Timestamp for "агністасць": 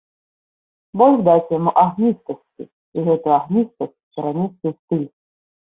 3.41-3.95